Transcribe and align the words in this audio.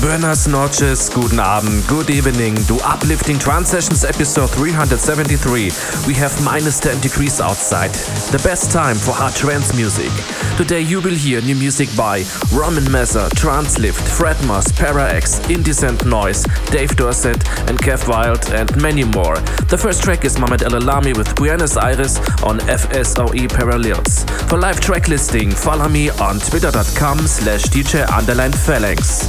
Buenas 0.00 0.46
noches, 0.48 1.10
guten 1.10 1.38
Abend, 1.38 1.86
good 1.86 2.08
evening 2.10 2.54
to 2.66 2.74
Uplifting 2.84 3.38
Trance 3.38 3.68
Sessions 3.68 4.04
episode 4.04 4.48
373. 4.50 5.70
We 6.06 6.14
have 6.14 6.32
minus 6.44 6.80
10 6.80 7.00
degrees 7.00 7.40
outside. 7.40 7.90
The 8.30 8.40
best 8.42 8.70
time 8.70 8.96
for 8.96 9.12
hard 9.12 9.34
trance 9.34 9.74
music. 9.74 10.10
Today 10.56 10.80
you 10.80 11.00
will 11.00 11.14
hear 11.14 11.40
new 11.42 11.54
music 11.54 11.88
by 11.96 12.24
Roman 12.52 12.90
Messer, 12.90 13.28
tranzLift, 13.34 14.00
Fredd 14.16 14.36
Moz, 14.46 14.72
Para 14.76 15.12
Indecent 15.50 16.04
Noise, 16.04 16.44
Dave 16.70 16.94
Dowsett, 16.96 17.42
and 17.68 17.78
Kev 17.78 18.08
Wild, 18.08 18.50
and 18.52 18.74
many 18.80 19.04
more. 19.04 19.36
The 19.68 19.78
first 19.78 20.02
track 20.02 20.24
is 20.24 20.36
Mhammed 20.36 20.62
El 20.62 20.80
Alami 20.80 21.16
with 21.16 21.34
Buenos 21.36 21.76
Aires 21.76 22.18
on 22.42 22.58
FSOE 22.60 23.48
Parallels. 23.48 24.24
For 24.48 24.58
live 24.58 24.80
track 24.80 25.08
listing, 25.08 25.50
follow 25.50 25.88
me 25.88 26.10
on 26.10 26.38
twitter.com 26.38 27.18
slash 27.26 27.64
DJ 27.64 28.08
underline 28.10 28.52
phalanx. 28.52 29.28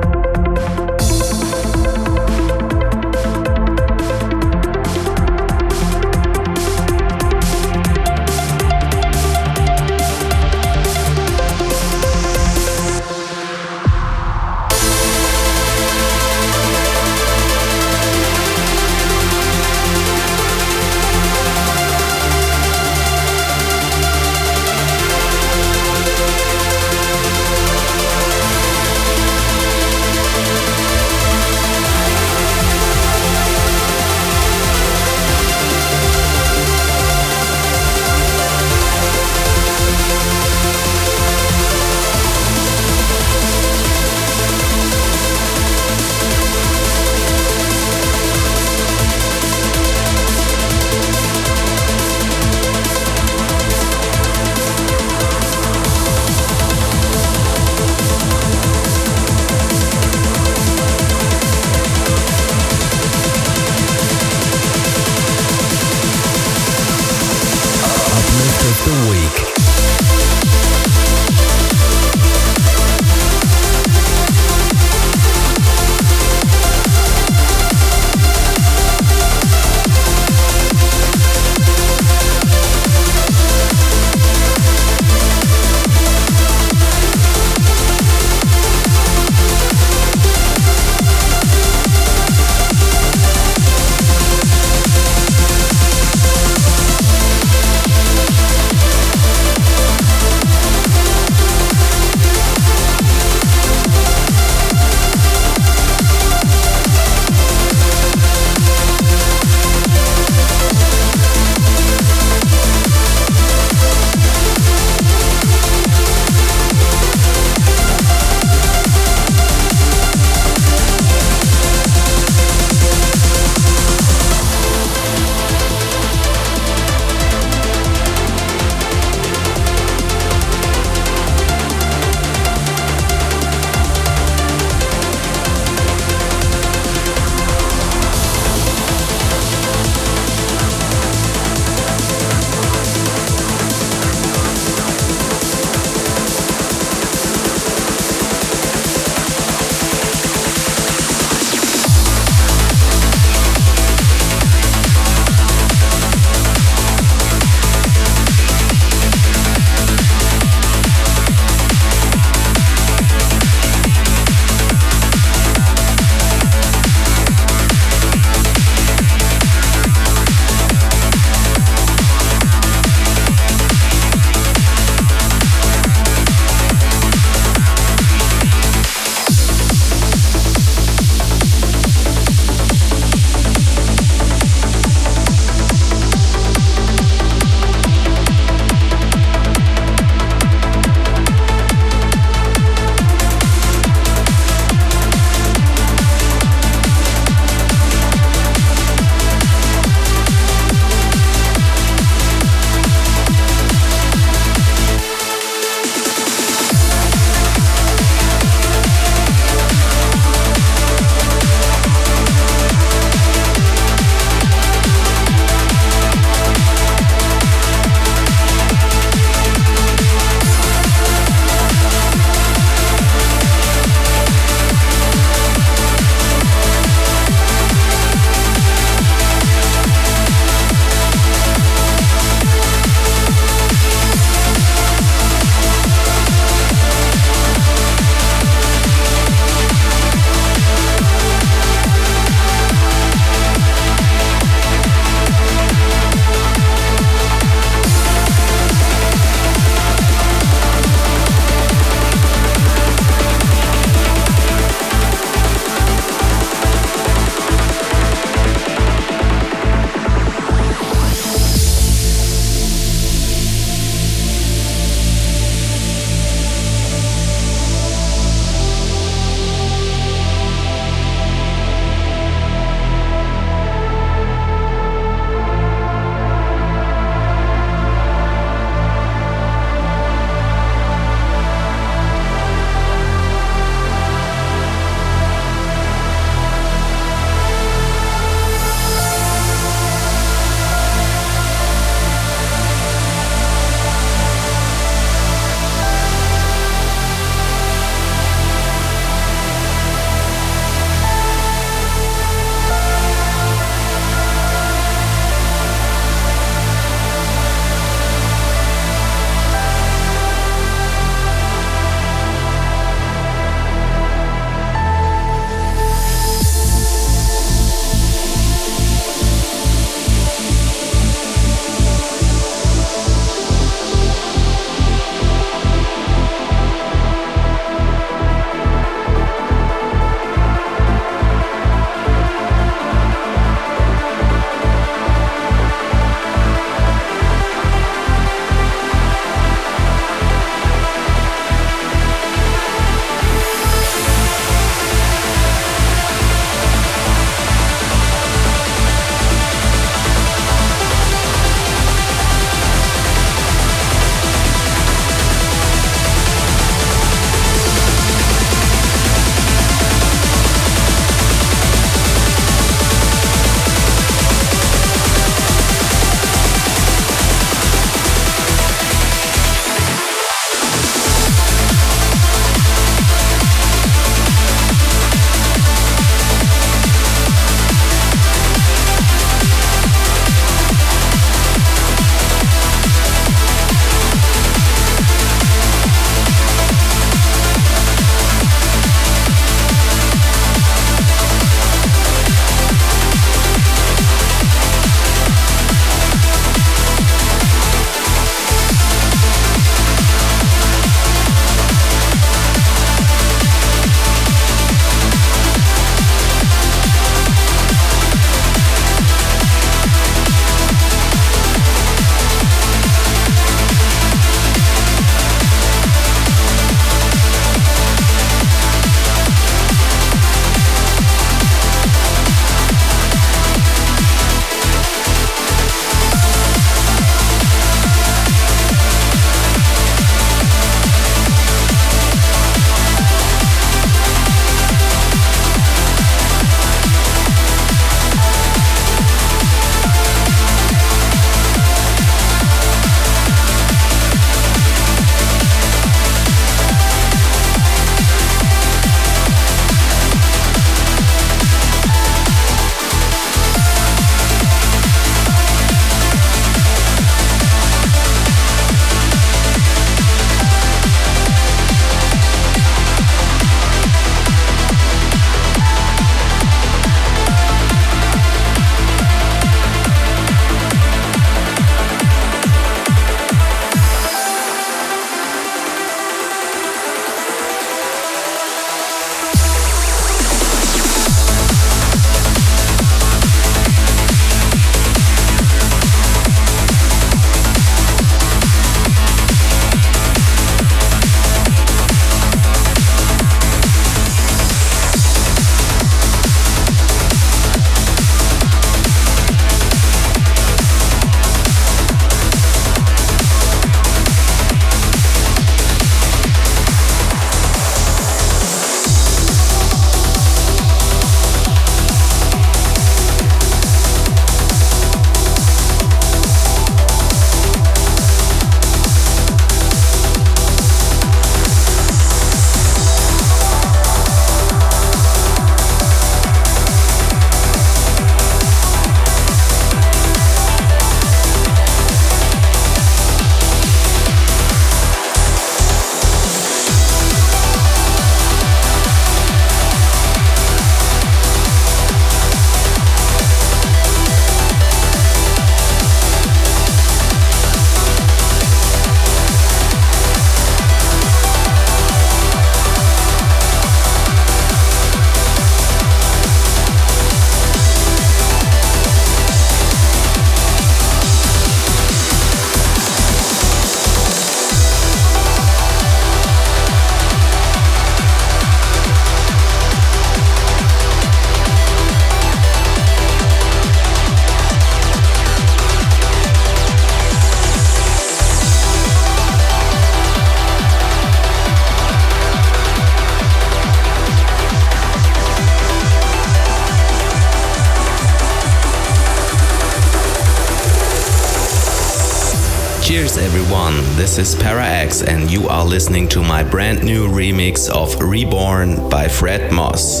Cheers, 593.12 593.24
everyone. 593.26 593.74
This 593.96 594.16
is 594.18 594.34
Para 594.34 594.64
X, 594.64 595.02
and 595.02 595.30
you 595.30 595.48
are 595.48 595.64
listening 595.64 596.08
to 596.08 596.22
my 596.22 596.42
brand 596.42 596.82
new 596.82 597.08
remix 597.08 597.68
of 597.68 598.00
Reborn 598.00 598.88
by 598.88 599.06
Fredd 599.06 599.50
Moz. 599.50 600.00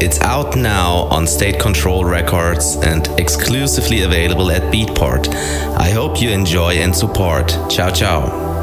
It's 0.00 0.20
out 0.20 0.54
now 0.56 1.08
on 1.10 1.26
State 1.26 1.58
Control 1.58 2.04
Records 2.04 2.76
and 2.76 3.08
exclusively 3.18 4.02
available 4.02 4.50
at 4.50 4.72
Beatport. 4.72 5.28
I 5.76 5.90
hope 5.90 6.20
you 6.20 6.30
enjoy 6.30 6.74
and 6.74 6.94
support. 6.94 7.48
Ciao, 7.68 7.90
ciao. 7.90 8.53